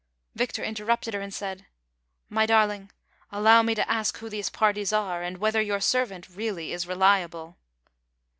Victor 0.33 0.63
interrupted 0.63 1.13
her, 1.13 1.21
and 1.21 1.31
said:" 1.31 1.67
My 2.27 2.47
darling, 2.47 2.89
allow 3.31 3.61
me 3.61 3.75
to 3.75 3.87
ask 3.87 4.17
who 4.17 4.29
these 4.29 4.49
parties 4.49 4.91
are, 4.91 5.21
and 5.21 5.37
whether 5.37 5.61
your 5.61 5.79
servant 5.79 6.27
really 6.27 6.71
is 6.73 6.87
reliable 6.87 7.57